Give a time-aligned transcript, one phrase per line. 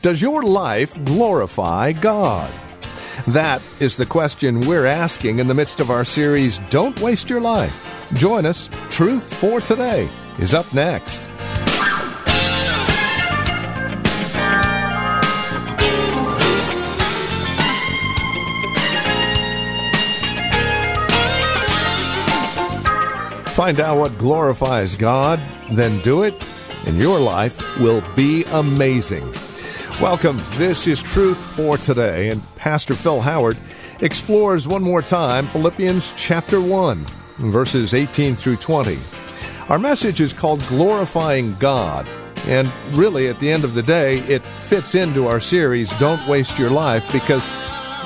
[0.00, 2.52] Does your life glorify God?
[3.26, 7.40] That is the question we're asking in the midst of our series, Don't Waste Your
[7.40, 8.08] Life.
[8.14, 8.70] Join us.
[8.90, 10.08] Truth for Today
[10.38, 11.20] is up next.
[23.50, 25.40] Find out what glorifies God,
[25.72, 26.40] then do it,
[26.86, 29.34] and your life will be amazing.
[30.00, 30.38] Welcome.
[30.52, 33.56] This is Truth for Today, and Pastor Phil Howard
[33.98, 37.04] explores one more time Philippians chapter 1,
[37.38, 38.96] verses 18 through 20.
[39.68, 42.06] Our message is called Glorifying God,
[42.46, 46.60] and really, at the end of the day, it fits into our series, Don't Waste
[46.60, 47.48] Your Life, because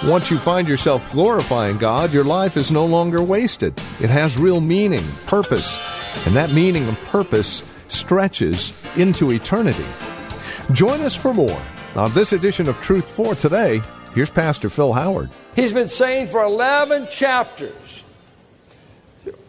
[0.02, 3.74] once you find yourself glorifying God, your life is no longer wasted.
[4.00, 5.78] It has real meaning, purpose,
[6.24, 9.84] and that meaning and purpose stretches into eternity.
[10.72, 11.60] Join us for more
[11.96, 13.82] on this edition of Truth for Today,
[14.14, 15.30] here's Pastor Phil Howard.
[15.54, 18.04] He's been saying for 11 chapters,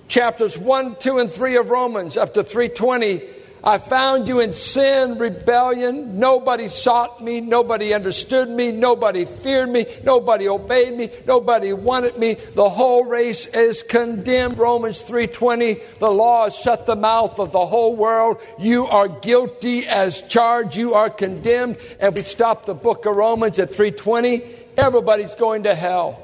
[0.08, 3.22] chapters 1, 2, and 3 of Romans, up to 320.
[3.66, 6.20] I found you in sin, rebellion.
[6.20, 7.40] Nobody sought me.
[7.40, 8.74] Nobody understood me.
[8.74, 9.86] Nobody feared me.
[10.04, 11.10] Nobody obeyed me.
[11.26, 12.34] Nobody wanted me.
[12.34, 14.58] The whole race is condemned.
[14.58, 15.80] Romans 3:20.
[16.00, 18.42] The law has shut the mouth of the whole world.
[18.60, 20.76] You are guilty as charged.
[20.76, 21.78] You are condemned.
[22.02, 24.44] And we stop the book of Romans at 3:20.
[24.76, 26.20] Everybody's going to hell.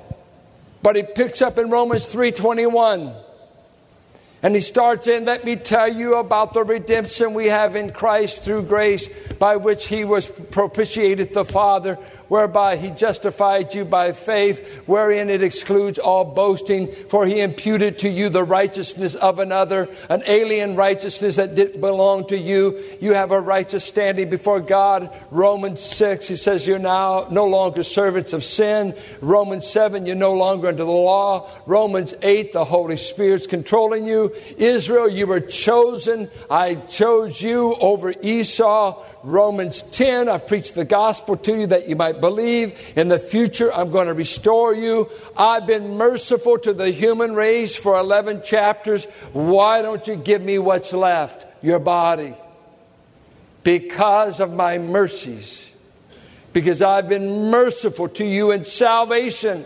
[0.83, 3.13] But he picks up in Romans 3:21.
[4.41, 8.44] And he starts in, let me tell you about the redemption we have in Christ
[8.44, 11.97] through grace, by which he was propitiated the Father,
[12.29, 18.09] whereby he justified you by faith, wherein it excludes all boasting, for he imputed to
[18.09, 22.81] you the righteousness of another, an alien righteousness that didn't belong to you.
[23.01, 25.09] You have a righteous standing before God.
[25.31, 28.96] Romans 6, he says you're now no longer servants of sin.
[29.22, 31.50] Romans 7, you're no longer under the law.
[31.66, 34.34] Romans 8, the Holy Spirit's controlling you.
[34.57, 36.29] Israel, you were chosen.
[36.50, 39.03] I chose you over Esau.
[39.23, 42.78] Romans 10, I've preached the gospel to you that you might believe.
[42.96, 45.09] In the future, I'm going to restore you.
[45.38, 49.06] I've been merciful to the human race for 11 chapters.
[49.34, 51.46] Why don't you give me what's left?
[51.63, 52.34] Your body.
[53.63, 55.69] Because of my mercies.
[56.53, 59.66] Because I've been merciful to you in salvation.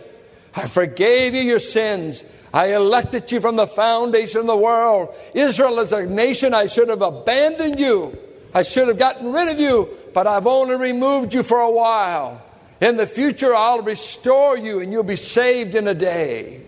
[0.54, 2.22] I forgave you your sins.
[2.52, 5.12] I elected you from the foundation of the world.
[5.34, 8.16] Israel is a nation I should have abandoned you.
[8.54, 12.40] I should have gotten rid of you, but I've only removed you for a while.
[12.80, 16.62] In the future, I'll restore you and you'll be saved in a day.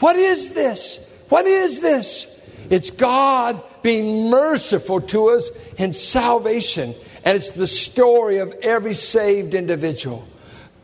[0.00, 0.98] What is this?
[1.28, 2.26] What is this?
[2.70, 6.94] It's God being merciful to us in salvation.
[7.24, 10.26] And it's the story of every saved individual.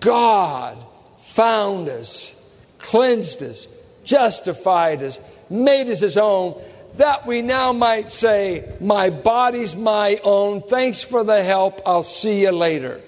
[0.01, 0.79] God
[1.21, 2.35] found us,
[2.79, 3.67] cleansed us,
[4.05, 6.61] justified us, made us his own,
[6.97, 10.63] that we now might say, My body's my own.
[10.63, 11.81] Thanks for the help.
[11.87, 13.01] I'll see you later.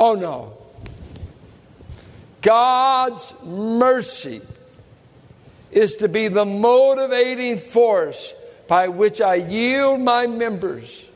[0.00, 0.56] Oh no.
[2.40, 4.40] God's mercy
[5.70, 8.32] is to be the motivating force
[8.66, 11.06] by which I yield my members,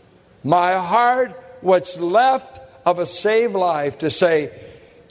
[0.43, 1.31] my heart,
[1.63, 4.53] what's left of a saved life, to say,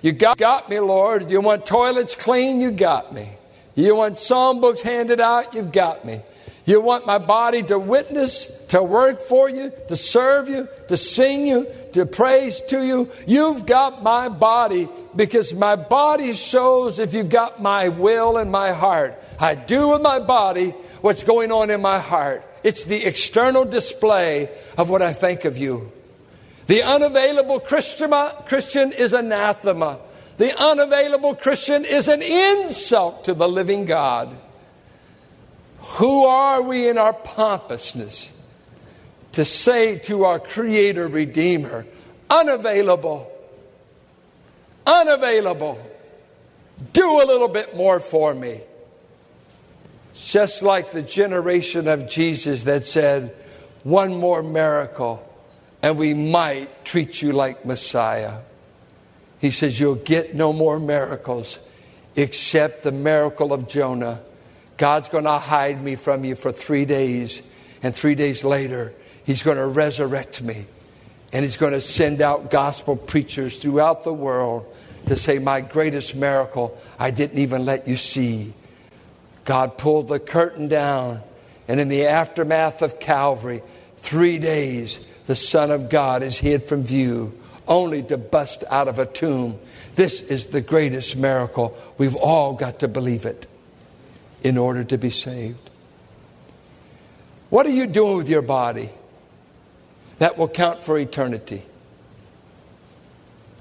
[0.04, 1.32] You got, got me, Lord.
[1.32, 2.62] You want toilets clean?
[2.62, 3.28] You got me.
[3.74, 5.56] You want psalm books handed out?
[5.56, 6.22] You've got me.
[6.66, 11.48] You want my body to witness, to work for you, to serve you, to sing
[11.48, 13.10] you, to praise to you.
[13.26, 18.72] You've got my body because my body shows if you've got my will and my
[18.72, 19.22] heart.
[19.40, 22.46] I do with my body what's going on in my heart.
[22.64, 25.92] It's the external display of what I think of you.
[26.68, 30.00] The unavailable Christian is anathema.
[30.38, 34.36] The unavailable Christian is an insult to the living God.
[35.98, 38.33] Who are we in our pompousness
[39.34, 41.86] to say to our Creator Redeemer,
[42.30, 43.32] unavailable,
[44.86, 45.80] unavailable,
[46.92, 48.62] do a little bit more for me?
[50.14, 53.36] Just like the generation of Jesus that said,
[53.84, 55.28] one more miracle,
[55.82, 58.40] and we might treat you like Messiah.
[59.40, 61.60] He says, You'll get no more miracles
[62.16, 64.22] except the miracle of Jonah.
[64.78, 67.42] God's going to hide me from you for three days,
[67.82, 68.94] and three days later,
[69.24, 70.66] He's going to resurrect me.
[71.32, 74.66] And He's going to send out gospel preachers throughout the world
[75.08, 78.54] to say, My greatest miracle, I didn't even let you see.
[79.46, 81.22] God pulled the curtain down,
[81.68, 83.62] and in the aftermath of Calvary,
[83.98, 87.38] three days, the Son of God is hid from view,
[87.68, 89.60] only to bust out of a tomb.
[89.96, 91.78] This is the greatest miracle.
[91.98, 93.48] We've all got to believe it
[94.44, 95.70] in order to be saved.
[97.50, 98.90] What are you doing with your body
[100.24, 101.62] that will count for eternity?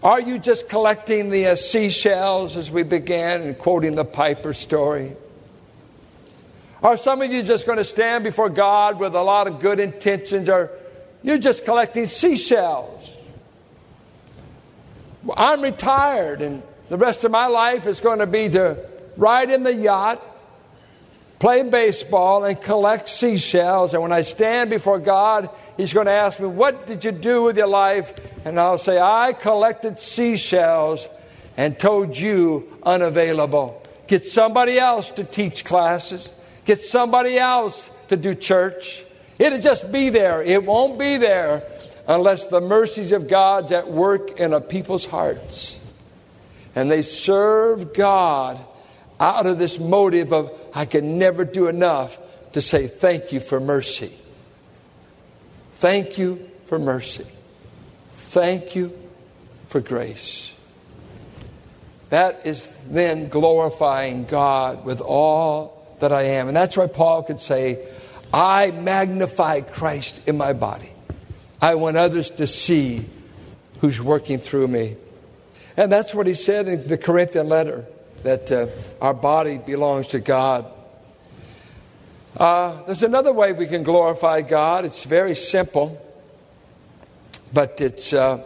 [0.01, 5.17] Are you just collecting the uh, seashells as we began and quoting the Piper story?
[6.81, 9.81] Are some of you just going to stand before God with a lot of good
[9.81, 10.71] intentions, or
[11.25, 13.13] you're just collecting seashells?
[15.37, 19.65] I'm retired, and the rest of my life is going to be to ride in
[19.65, 20.23] the yacht,
[21.43, 23.95] play baseball, and collect seashells.
[23.95, 27.43] And when I stand before God, He's going to ask me, What did you do
[27.43, 28.15] with your life?
[28.45, 31.09] And I'll say, I collected seashells
[31.57, 33.83] and told you unavailable.
[34.07, 36.31] Get somebody else to teach classes.
[36.65, 39.05] Get somebody else to do church.
[39.37, 40.43] It'll just be there.
[40.43, 41.67] It won't be there
[42.07, 45.81] unless the mercies of God's at work in a people's hearts.
[46.77, 48.65] And they serve God
[49.19, 52.19] out of this motive of, I can never do enough
[52.53, 54.13] to say thank you for mercy.
[55.75, 57.27] Thank you for mercy.
[58.13, 58.97] Thank you
[59.69, 60.55] for grace.
[62.11, 66.49] That is then glorifying God with all that I am.
[66.49, 67.87] And that's why Paul could say,
[68.33, 70.91] I magnify Christ in my body.
[71.61, 73.07] I want others to see
[73.81, 74.97] who's working through me.
[75.77, 77.87] And that's what he said in the Corinthian letter
[78.23, 78.67] that uh,
[79.01, 80.67] our body belongs to God.
[82.37, 84.85] Uh, there's another way we can glorify God.
[84.85, 86.01] It's very simple,
[87.53, 88.43] but it's, uh,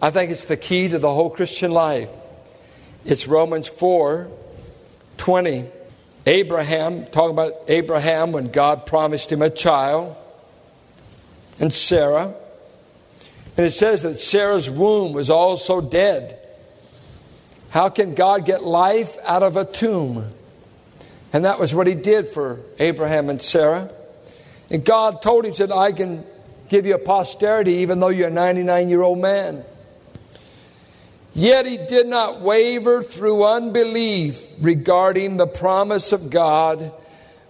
[0.00, 2.10] I think it's the key to the whole Christian life.
[3.04, 4.30] It's Romans 4
[5.16, 5.66] 20.
[6.26, 10.16] Abraham, talking about Abraham when God promised him a child,
[11.60, 12.34] and Sarah.
[13.56, 16.43] And it says that Sarah's womb was also dead.
[17.74, 20.30] How can God get life out of a tomb?
[21.32, 23.90] And that was what he did for Abraham and Sarah.
[24.70, 26.24] And God told him, said, I can
[26.68, 29.64] give you a posterity even though you're a 99 year old man.
[31.32, 36.92] Yet he did not waver through unbelief regarding the promise of God,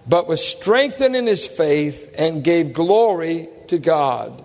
[0.09, 4.43] but was strengthened in his faith and gave glory to God,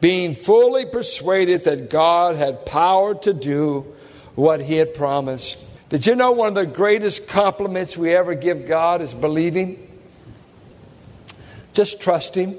[0.00, 3.94] being fully persuaded that God had power to do
[4.38, 5.64] what he had promised.
[5.88, 9.84] Did you know one of the greatest compliments we ever give God is believing?
[11.72, 12.56] Just trust him.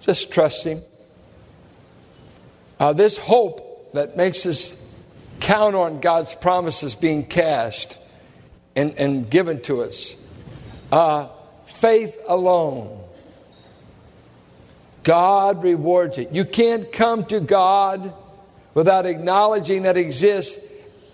[0.00, 0.82] Just trust him.
[2.80, 4.76] Uh, this hope that makes us
[5.38, 7.96] count on God's promises being cast
[8.74, 10.16] and, and given to us.
[10.90, 11.28] Uh,
[11.64, 13.00] faith alone.
[15.04, 16.32] God rewards it.
[16.32, 18.12] You can't come to God
[18.74, 20.58] without acknowledging that exists,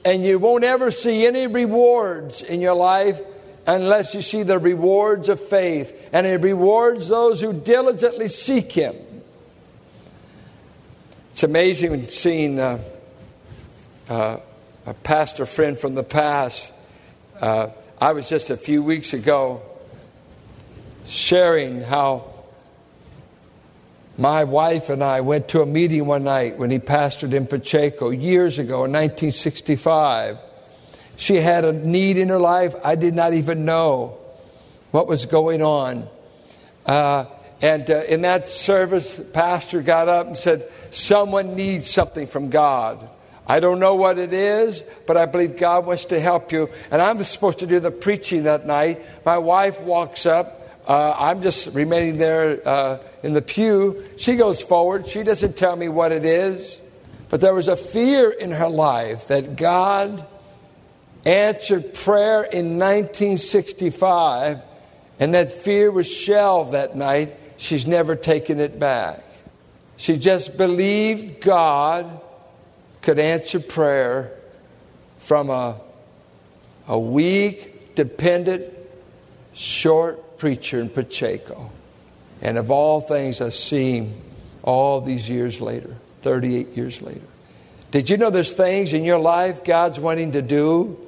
[0.05, 3.21] and you won't ever see any rewards in your life
[3.67, 6.09] unless you see the rewards of faith.
[6.12, 8.97] And He rewards those who diligently seek Him.
[11.33, 12.83] It's amazing seeing uh,
[14.09, 14.38] uh,
[14.87, 16.73] a pastor friend from the past.
[17.40, 17.69] Uh,
[18.00, 19.62] I was just a few weeks ago
[21.07, 22.30] sharing how
[24.21, 28.11] my wife and I went to a meeting one night when he pastored in Pacheco
[28.11, 30.37] years ago in 1965.
[31.17, 32.75] She had a need in her life.
[32.85, 34.19] I did not even know
[34.91, 36.07] what was going on.
[36.85, 37.25] Uh,
[37.62, 42.50] and uh, in that service, the pastor got up and said, Someone needs something from
[42.50, 43.09] God.
[43.47, 46.69] I don't know what it is, but I believe God wants to help you.
[46.91, 49.03] And I'm supposed to do the preaching that night.
[49.25, 50.59] My wife walks up.
[50.87, 54.05] Uh, I'm just remaining there uh, in the pew.
[54.17, 55.07] She goes forward.
[55.07, 56.81] She doesn't tell me what it is.
[57.29, 60.27] But there was a fear in her life that God
[61.25, 64.61] answered prayer in 1965,
[65.19, 69.23] and that fear was shelved that night she's never taken it back.
[69.97, 72.21] She just believed God
[73.03, 74.33] could answer prayer
[75.19, 75.79] from a,
[76.89, 78.65] a weak, dependent,
[79.53, 81.71] short preacher in Pacheco.
[82.42, 84.11] And of all things, I see
[84.62, 87.20] all these years later, 38 years later.
[87.90, 90.99] Did you know there's things in your life God's wanting to do,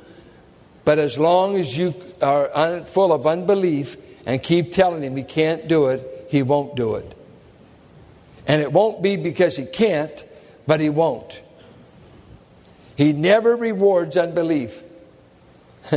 [0.85, 3.97] but as long as you are un- full of unbelief
[4.27, 7.17] and keep telling Him He can't do it, He won't do it.
[8.47, 10.25] And it won't be because He can't,
[10.67, 11.41] but He won't.
[12.97, 14.83] He never rewards unbelief.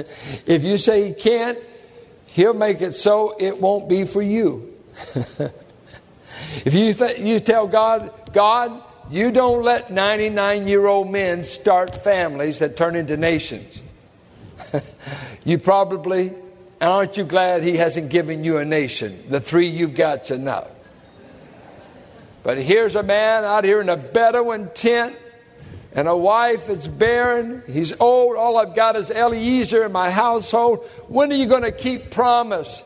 [0.45, 1.57] if you say He can't,
[2.27, 4.74] He'll make it so it won't be for you.
[6.65, 11.95] if you, th- you tell God, God, you don't let 99 year old men start
[11.95, 13.79] families that turn into nations.
[15.43, 16.33] you probably,
[16.81, 19.23] aren't you glad He hasn't given you a nation?
[19.29, 20.69] The three you've got's enough.
[22.43, 25.15] But here's a man out here in a Bedouin tent
[25.93, 27.63] and a wife that's barren.
[27.67, 28.35] He's old.
[28.35, 30.85] All I've got is Eliezer in my household.
[31.07, 32.83] When are you going to keep promise?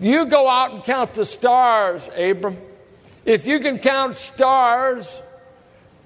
[0.00, 2.58] You go out and count the stars, Abram.
[3.24, 5.08] If you can count stars,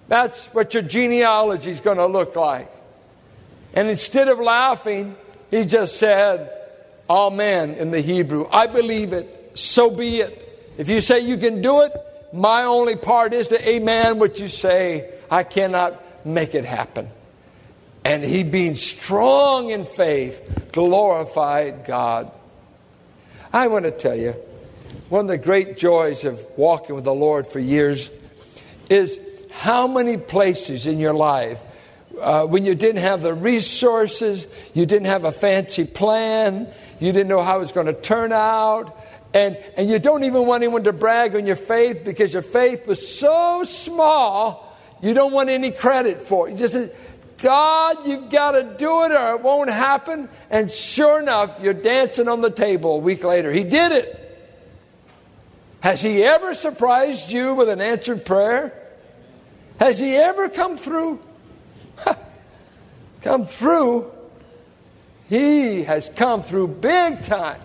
[0.08, 2.70] that's what your genealogy is going to look like.
[3.74, 5.16] And instead of laughing,
[5.50, 6.50] he just said,
[7.08, 8.46] Amen in the Hebrew.
[8.50, 9.52] I believe it.
[9.54, 10.38] So be it.
[10.78, 11.92] If you say you can do it,
[12.32, 15.10] my only part is to amen what you say.
[15.30, 17.10] I cannot make it happen.
[18.04, 22.32] And he, being strong in faith, glorified God.
[23.52, 24.34] I want to tell you,
[25.08, 28.08] one of the great joys of walking with the Lord for years
[28.88, 31.60] is how many places in your life
[32.20, 36.68] uh, when you didn't have the resources, you didn't have a fancy plan,
[37.00, 38.98] you didn't know how it was going to turn out,
[39.34, 42.86] and, and you don't even want anyone to brag on your faith because your faith
[42.86, 46.52] was so small, you don't want any credit for it.
[46.52, 46.76] You just
[47.42, 50.28] God, you've got to do it or it won't happen.
[50.48, 53.52] And sure enough, you're dancing on the table a week later.
[53.52, 54.18] He did it.
[55.80, 58.72] Has He ever surprised you with an answered prayer?
[59.80, 61.20] Has He ever come through?
[63.22, 64.12] come through.
[65.28, 67.60] He has come through big time.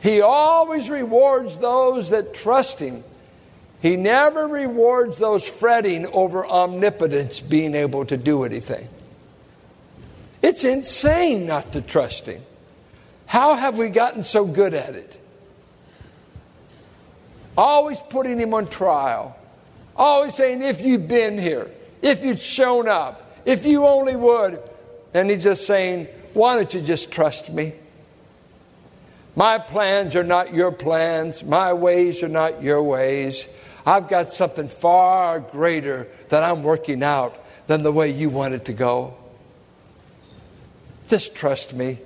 [0.00, 3.04] He always rewards those that trust Him.
[3.82, 8.88] He never rewards those fretting over omnipotence being able to do anything.
[10.40, 12.42] It's insane not to trust Him.
[13.26, 15.20] How have we gotten so good at it?
[17.58, 19.36] Always putting Him on trial.
[19.96, 21.68] Always saying, if you'd been here,
[22.02, 24.62] if you'd shown up, if you only would.
[25.12, 27.72] And He's just saying, why don't you just trust me?
[29.34, 31.42] My plans are not your plans.
[31.42, 33.44] My ways are not your ways.
[33.84, 37.36] I've got something far greater that I'm working out
[37.66, 39.14] than the way you want it to go.
[41.08, 41.98] Just trust me.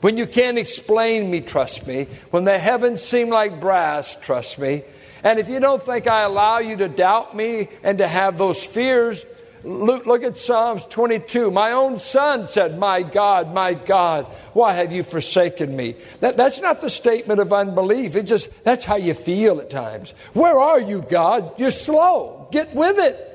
[0.00, 2.06] When you can't explain me, trust me.
[2.30, 4.82] When the heavens seem like brass, trust me.
[5.22, 8.62] And if you don't think I allow you to doubt me and to have those
[8.62, 9.22] fears,
[9.62, 11.50] Look, look, at Psalms 22.
[11.50, 15.96] My own son said, My God, my God, why have you forsaken me?
[16.20, 18.16] That, that's not the statement of unbelief.
[18.16, 20.12] It just, that's how you feel at times.
[20.32, 21.52] Where are you, God?
[21.58, 22.48] You're slow.
[22.50, 23.26] Get with it.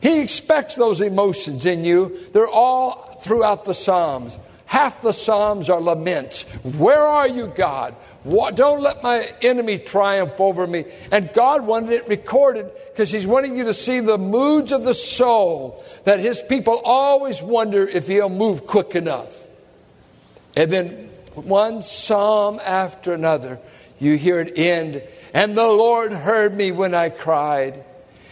[0.00, 2.18] He expects those emotions in you.
[2.32, 4.36] They're all throughout the Psalms.
[4.66, 6.42] Half the Psalms are laments.
[6.64, 7.94] Where are you, God?
[8.24, 10.84] Don't let my enemy triumph over me.
[11.10, 14.94] And God wanted it recorded because He's wanting you to see the moods of the
[14.94, 19.36] soul that His people always wonder if He'll move quick enough.
[20.54, 23.58] And then one psalm after another,
[23.98, 25.02] you hear it end.
[25.34, 27.84] And the Lord heard me when I cried.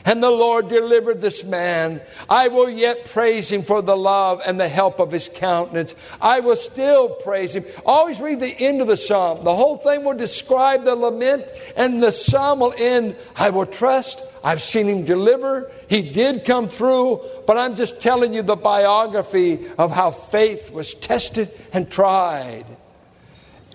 [0.05, 2.01] And the Lord delivered this man.
[2.29, 5.95] I will yet praise him for the love and the help of his countenance.
[6.21, 7.67] I will still praise him.
[7.85, 9.45] Always read the end of the psalm.
[9.45, 11.45] The whole thing will describe the lament,
[11.77, 14.23] and the psalm will end I will trust.
[14.43, 15.71] I've seen him deliver.
[15.89, 20.95] He did come through, but I'm just telling you the biography of how faith was
[20.95, 22.65] tested and tried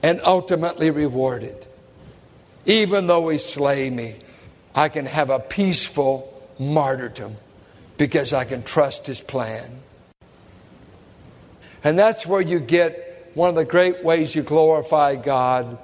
[0.01, 1.67] and ultimately rewarded.
[2.65, 4.15] Even though he slay me.
[4.75, 7.37] I can have a peaceful martyrdom
[7.97, 9.79] because I can trust His plan.
[11.83, 15.77] And that's where you get one of the great ways you glorify God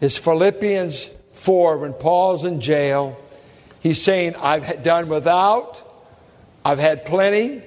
[0.00, 3.18] is Philippians 4 when Paul's in jail.
[3.80, 5.82] He's saying, I've done without,
[6.64, 7.62] I've had plenty,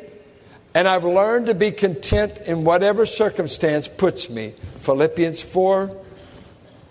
[0.74, 4.54] and I've learned to be content in whatever circumstance puts me.
[4.78, 5.96] Philippians 4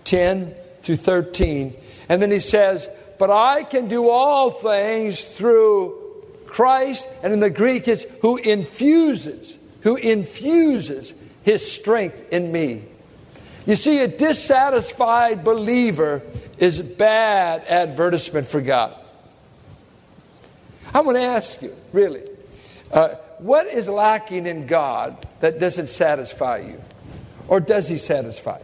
[0.03, 0.53] 10
[0.83, 1.73] through 13.
[2.09, 2.87] And then he says,
[3.17, 6.01] but I can do all things through
[6.45, 7.07] Christ.
[7.23, 12.83] And in the Greek, it's who infuses, who infuses his strength in me.
[13.65, 16.21] You see, a dissatisfied believer
[16.57, 18.95] is bad advertisement for God.
[20.93, 22.21] I want to ask you, really,
[22.91, 26.81] uh, what is lacking in God that doesn't satisfy you?
[27.47, 28.59] Or does He satisfy?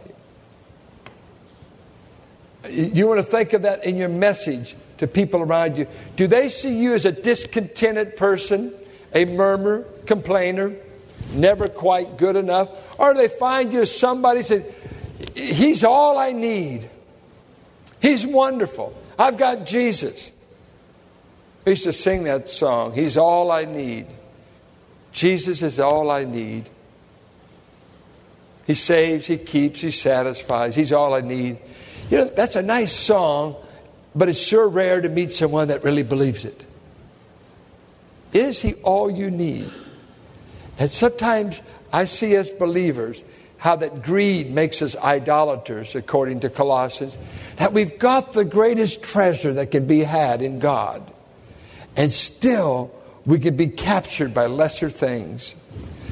[2.70, 5.86] You want to think of that in your message to people around you.
[6.16, 8.72] Do they see you as a discontented person,
[9.12, 10.74] a murmurer, complainer,
[11.34, 12.68] never quite good enough?
[13.00, 14.64] Or do they find you as somebody says,
[15.34, 16.88] He's all I need?
[18.00, 18.94] He's wonderful.
[19.18, 20.32] I've got Jesus.
[21.66, 24.06] I used to sing that song, He's all I need.
[25.12, 26.70] Jesus is all I need.
[28.66, 30.74] He saves, He keeps, He satisfies.
[30.74, 31.58] He's all I need.
[32.10, 33.56] You know, that's a nice song,
[34.14, 36.62] but it's sure rare to meet someone that really believes it.
[38.32, 39.70] Is He all you need?
[40.78, 43.22] And sometimes I see as believers
[43.58, 47.16] how that greed makes us idolaters, according to Colossians,
[47.56, 51.02] that we've got the greatest treasure that can be had in God,
[51.96, 52.90] and still
[53.24, 55.54] we could be captured by lesser things.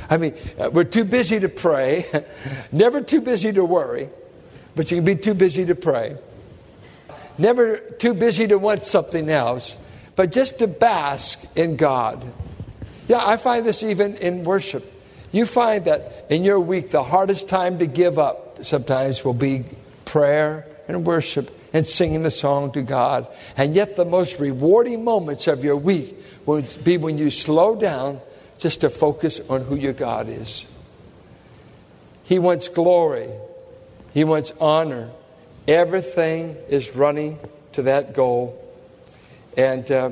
[0.08, 2.06] I mean, uh, we're too busy to pray,
[2.72, 4.10] never too busy to worry,
[4.74, 6.16] but you can be too busy to pray.
[7.38, 9.76] Never too busy to want something else,
[10.16, 12.24] but just to bask in God.
[13.08, 14.84] Yeah, I find this even in worship.
[15.32, 19.64] You find that in your week, the hardest time to give up sometimes will be
[20.04, 23.26] prayer and worship and singing a song to God.
[23.56, 28.20] And yet, the most rewarding moments of your week will be when you slow down
[28.58, 30.64] just to focus on who your God is.
[32.24, 33.28] He wants glory,
[34.12, 35.10] He wants honor.
[35.68, 37.38] Everything is running
[37.72, 38.56] to that goal.
[39.56, 40.10] And uh,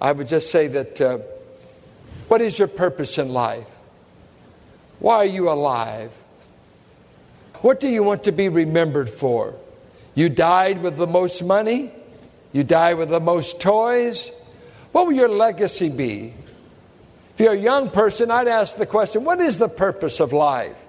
[0.00, 1.18] I would just say that uh,
[2.28, 3.66] what is your purpose in life?
[4.98, 6.10] Why are you alive?
[7.60, 9.54] What do you want to be remembered for?
[10.14, 11.90] You died with the most money?
[12.52, 14.30] You died with the most toys?
[14.92, 16.32] What will your legacy be?
[17.34, 20.85] If you're a young person, I'd ask the question what is the purpose of life?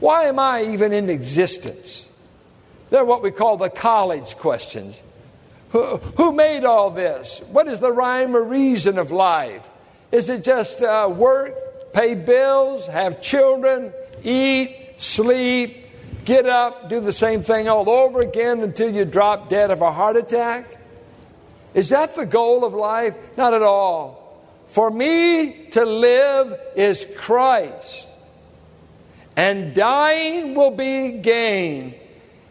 [0.00, 2.06] Why am I even in existence?
[2.90, 4.96] They're what we call the college questions.
[5.70, 7.40] Who, who made all this?
[7.50, 9.68] What is the rhyme or reason of life?
[10.10, 13.92] Is it just uh, work, pay bills, have children,
[14.24, 15.84] eat, sleep,
[16.24, 19.92] get up, do the same thing all over again until you drop dead of a
[19.92, 20.78] heart attack?
[21.74, 23.14] Is that the goal of life?
[23.36, 24.42] Not at all.
[24.68, 28.07] For me to live is Christ,
[29.38, 31.94] and dying will be gain.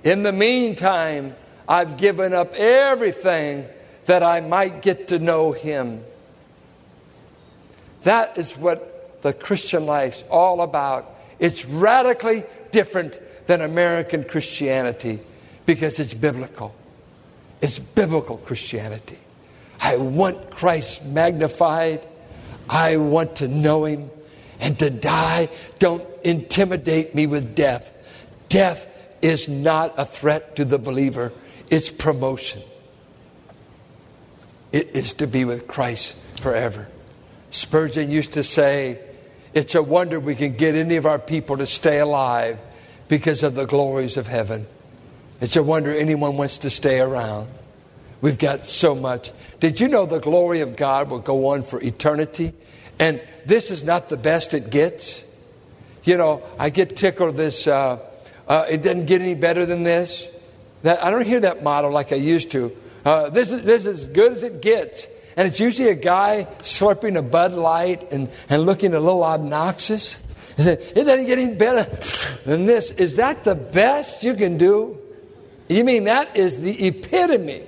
[0.06, 1.36] In the meantime,
[1.68, 3.66] I've given up everything
[4.06, 6.02] that I might get to know Him.
[8.04, 11.14] That is what the Christian life's all about.
[11.40, 15.20] It's radically different than American Christianity
[15.66, 16.74] because it's biblical.
[17.60, 19.20] It's biblical Christianity.
[19.82, 22.08] I want Christ magnified.
[22.70, 24.10] I want to know him
[24.60, 25.50] and to die.
[25.80, 27.94] Don't intimidate me with death.
[28.50, 28.88] Death
[29.22, 31.32] is not a threat to the believer,
[31.70, 32.62] it's promotion.
[34.72, 36.88] It is to be with Christ forever.
[37.52, 39.00] Spurgeon used to say,
[39.54, 42.60] It's a wonder we can get any of our people to stay alive
[43.08, 44.68] because of the glories of heaven.
[45.40, 47.48] It's a wonder anyone wants to stay around.
[48.20, 49.32] We've got so much.
[49.60, 52.54] Did you know the glory of God will go on for eternity?
[53.00, 55.24] And this is not the best it gets.
[56.04, 58.00] You know, I get tickled this, uh,
[58.48, 60.28] uh, it doesn't get any better than this.
[60.84, 62.76] That, I don't hear that motto like I used to.
[63.04, 65.08] Uh, this, is, this is as good as it gets.
[65.36, 70.24] And it's usually a guy slurping a Bud Light and, and looking a little obnoxious.
[70.58, 71.84] It doesn't get any better
[72.44, 72.90] than this.
[72.90, 74.98] Is that the best you can do?
[75.70, 77.62] You mean that is the epitome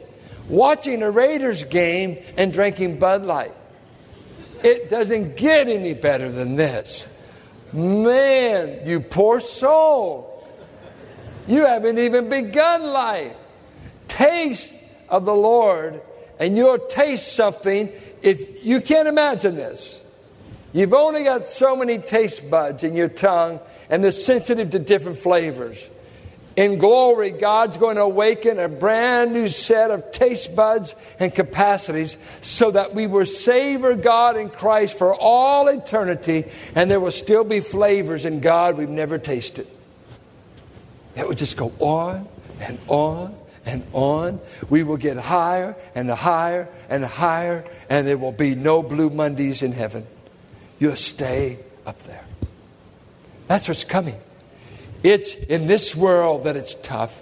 [0.48, 3.54] watching a Raiders game and drinking Bud Light.
[4.64, 7.08] It doesn't get any better than this.
[7.72, 10.48] Man, you poor soul.
[11.48, 13.36] You haven't even begun life.
[14.08, 14.74] Taste
[15.08, 16.02] of the Lord,
[16.40, 17.92] and you'll taste something
[18.22, 20.02] if you can't imagine this.
[20.74, 25.18] You've only got so many taste buds in your tongue, and they're sensitive to different
[25.18, 25.90] flavors.
[26.56, 32.18] In glory, God's going to awaken a brand new set of taste buds and capacities
[32.42, 37.44] so that we will savor God in Christ for all eternity, and there will still
[37.44, 39.68] be flavors in God we've never tasted.
[41.16, 42.28] It will just go on
[42.60, 43.36] and on
[43.66, 44.42] and on.
[44.70, 49.62] We will get higher and higher and higher, and there will be no blue Mondays
[49.62, 50.06] in heaven.
[50.80, 52.26] You'll stay up there.
[53.48, 54.20] That's what's coming.
[55.04, 57.22] It's in this world that it's tough.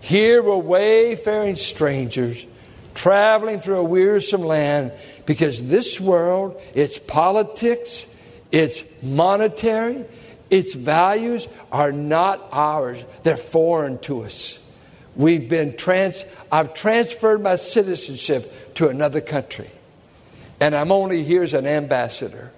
[0.00, 2.46] Here we're wayfaring strangers
[2.94, 4.92] traveling through a wearisome land
[5.26, 8.06] because this world, its politics,
[8.52, 10.04] its monetary,
[10.50, 13.04] its values are not ours.
[13.22, 14.58] They're foreign to us.
[15.16, 19.70] We've been trans I've transferred my citizenship to another country.
[20.60, 22.52] And I'm only here as an ambassador.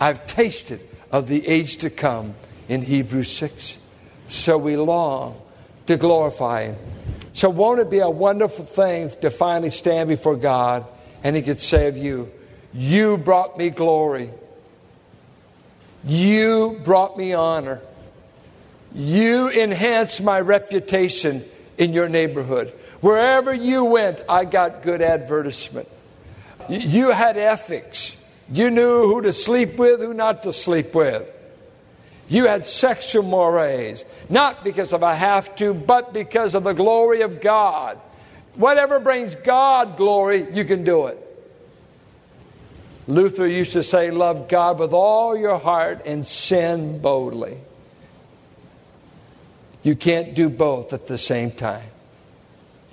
[0.00, 2.34] I've tasted of the age to come
[2.68, 3.78] in Hebrews 6.
[4.28, 5.40] So we long
[5.86, 6.76] to glorify Him.
[7.32, 10.84] So, won't it be a wonderful thing to finally stand before God
[11.22, 12.30] and He could say of you,
[12.72, 14.30] You brought me glory.
[16.04, 17.80] You brought me honor.
[18.94, 21.44] You enhanced my reputation
[21.76, 22.72] in your neighborhood.
[23.00, 25.88] Wherever you went, I got good advertisement.
[26.68, 28.16] You had ethics.
[28.50, 31.28] You knew who to sleep with, who not to sleep with.
[32.28, 37.22] You had sexual mores, not because of a have to, but because of the glory
[37.22, 37.98] of God.
[38.54, 41.24] Whatever brings God glory, you can do it.
[43.06, 47.58] Luther used to say, Love God with all your heart and sin boldly.
[49.82, 51.88] You can't do both at the same time.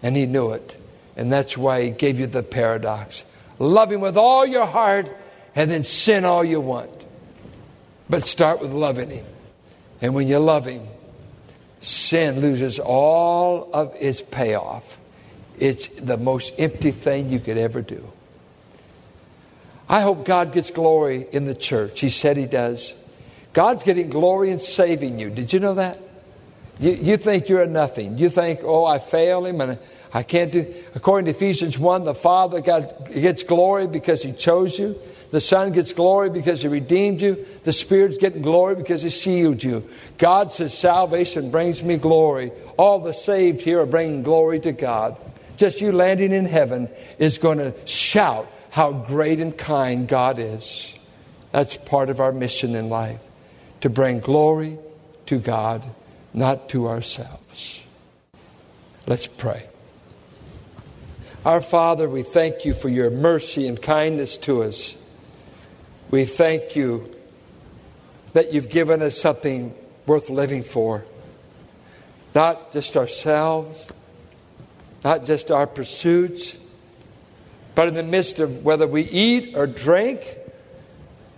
[0.01, 0.81] And he knew it.
[1.17, 3.25] And that's why he gave you the paradox
[3.57, 5.07] love him with all your heart
[5.55, 7.04] and then sin all you want.
[8.09, 9.25] But start with loving him.
[10.01, 10.83] And when you love him,
[11.79, 14.99] sin loses all of its payoff.
[15.59, 18.11] It's the most empty thing you could ever do.
[19.87, 21.99] I hope God gets glory in the church.
[21.99, 22.93] He said He does.
[23.53, 25.29] God's getting glory in saving you.
[25.29, 25.99] Did you know that?
[26.79, 28.17] You, you think you're nothing.
[28.17, 29.79] You think, oh, I fail Him and
[30.15, 30.73] I can't do.
[30.95, 34.97] According to Ephesians 1, the Father God gets glory because He chose you.
[35.31, 37.45] The Son gets glory because He redeemed you.
[37.65, 39.89] The Spirit's getting glory because He sealed you.
[40.17, 42.53] God says, Salvation brings me glory.
[42.77, 45.17] All the saved here are bringing glory to God.
[45.57, 46.87] Just you landing in heaven
[47.19, 50.93] is going to shout how great and kind God is.
[51.51, 53.19] That's part of our mission in life
[53.81, 54.77] to bring glory
[55.25, 55.83] to God,
[56.33, 57.83] not to ourselves.
[59.07, 59.65] Let's pray.
[61.45, 64.97] Our Father, we thank you for your mercy and kindness to us.
[66.09, 67.13] We thank you
[68.33, 69.75] that you've given us something
[70.07, 71.05] worth living for.
[72.33, 73.91] Not just ourselves,
[75.03, 76.57] not just our pursuits,
[77.75, 80.25] but in the midst of whether we eat or drink,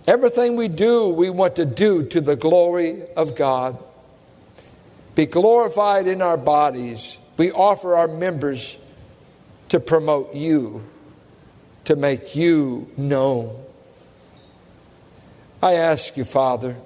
[0.06, 3.76] everything we do, we want to do to the glory of God.
[5.14, 7.18] Be glorified in our bodies.
[7.36, 8.78] We offer our members
[9.68, 10.82] to promote you,
[11.84, 13.64] to make you known.
[15.62, 16.76] I ask you, Father,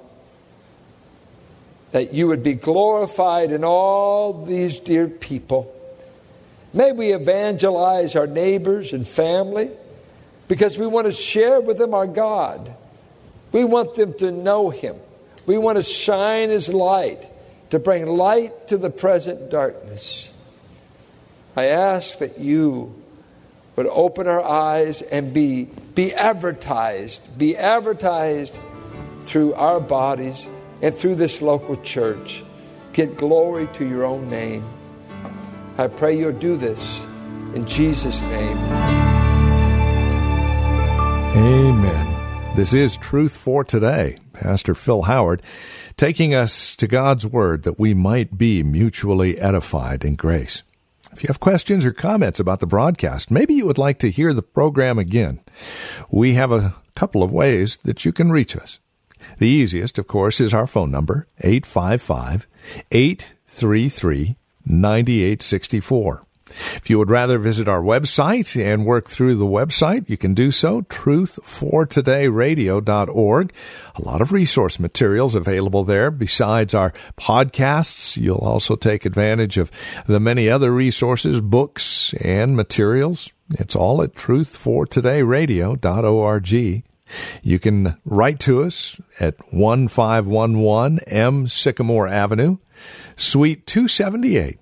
[1.92, 5.72] that you would be glorified in all these dear people
[6.74, 9.70] May we evangelize our neighbors and family
[10.48, 12.74] because we want to share with them our God.
[13.52, 14.96] We want them to know Him.
[15.44, 17.28] We want to shine His light,
[17.70, 20.31] to bring light to the present darkness.
[21.54, 22.94] I ask that you
[23.76, 28.56] would open our eyes and be, be advertised, be advertised
[29.22, 30.46] through our bodies
[30.80, 32.42] and through this local church.
[32.94, 34.64] Get glory to your own name.
[35.76, 37.04] I pray you'll do this
[37.54, 38.58] in Jesus' name.
[41.36, 42.56] Amen.
[42.56, 44.18] This is Truth for Today.
[44.32, 45.42] Pastor Phil Howard
[45.96, 50.62] taking us to God's Word that we might be mutually edified in grace.
[51.12, 54.32] If you have questions or comments about the broadcast, maybe you would like to hear
[54.32, 55.40] the program again,
[56.10, 58.78] we have a couple of ways that you can reach us.
[59.38, 62.46] The easiest, of course, is our phone number, 855
[62.90, 66.22] 833 9864.
[66.76, 70.50] If you would rather visit our website and work through the website, you can do
[70.50, 73.52] so, truthfortodayradio.org.
[73.94, 76.10] A lot of resource materials available there.
[76.10, 79.70] Besides our podcasts, you'll also take advantage of
[80.06, 83.30] the many other resources, books, and materials.
[83.58, 86.82] It's all at truthfortodayradio.org.
[87.42, 92.56] You can write to us at 1511 M Sycamore Avenue,
[93.16, 94.58] Suite 278,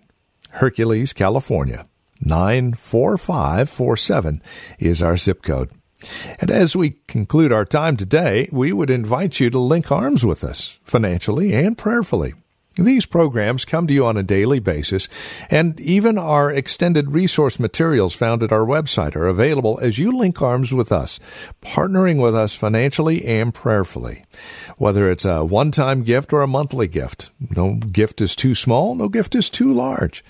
[0.51, 1.87] Hercules, California.
[2.21, 4.41] 94547
[4.79, 5.71] is our zip code.
[6.39, 10.45] And as we conclude our time today, we would invite you to link arms with
[10.45, 12.35] us financially and prayerfully.
[12.81, 15.07] These programs come to you on a daily basis,
[15.51, 20.41] and even our extended resource materials found at our website are available as you link
[20.41, 21.21] arms with us,
[21.61, 24.25] partnering with us financially and prayerfully.
[24.79, 28.95] Whether it's a one time gift or a monthly gift, no gift is too small,
[28.95, 30.25] no gift is too large.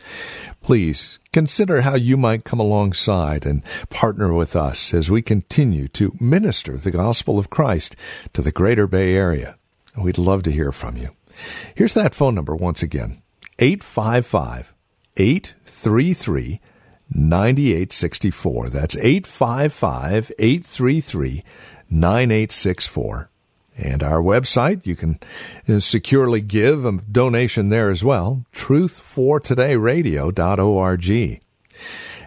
[0.61, 6.17] Please consider how you might come alongside and partner with us as we continue to
[6.19, 7.95] minister the gospel of Christ
[8.33, 9.57] to the greater Bay Area.
[9.97, 11.11] We'd love to hear from you.
[11.75, 13.23] Here's that phone number once again
[13.59, 14.75] 855
[15.17, 16.61] 833
[17.13, 18.69] 9864.
[18.69, 21.43] That's 855 833
[21.91, 23.31] 9864.
[23.77, 25.19] And our website, you can
[25.69, 31.41] uh, securely give a donation there as well, truthfortodayradio.org.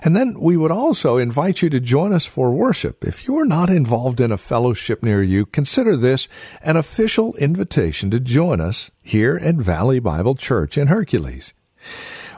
[0.04, 3.06] And then we would also invite you to join us for worship.
[3.06, 6.28] If you're not involved in a fellowship near you, consider this
[6.62, 11.54] an official invitation to join us here at Valley Bible Church in Hercules.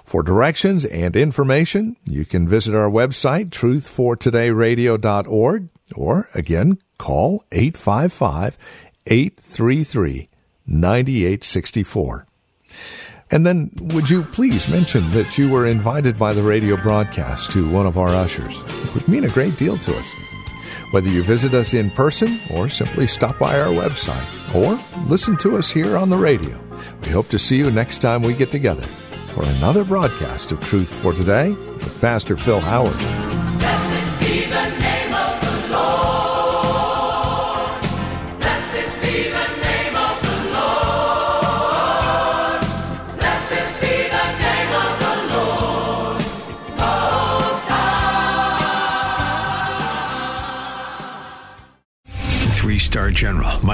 [0.04, 8.58] For directions and information, you can visit our website, truthfortodayradio.org, or again, call 855
[9.08, 10.30] 833
[10.68, 12.28] 9864.
[13.32, 17.70] And then, would you please mention that you were invited by the radio broadcast to
[17.70, 18.60] one of our ushers?
[18.60, 20.12] It would mean a great deal to us.
[20.92, 25.58] Whether you visit us in person or simply stop by our website or listen to
[25.58, 26.60] us here on the radio,
[27.02, 28.84] we hope to see you next time we get together
[29.34, 33.25] for another broadcast of Truth for Today with Pastor Phil Howard.